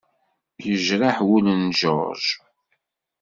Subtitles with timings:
[0.65, 2.29] Yejreḥ wul n George.